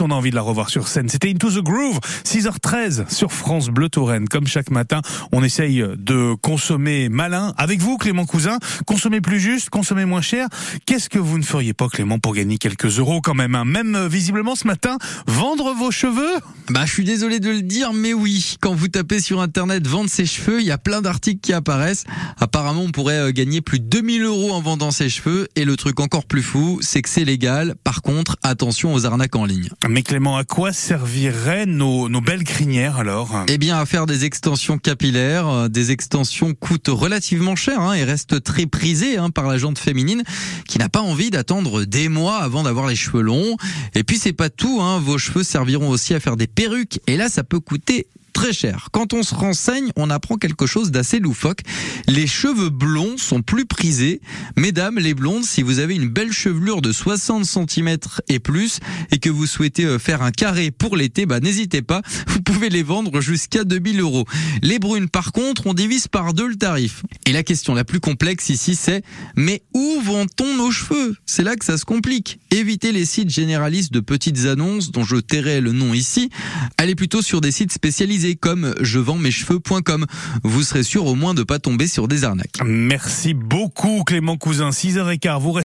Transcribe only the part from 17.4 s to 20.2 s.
de le dire, mais oui. Quand vous tapez sur Internet vendre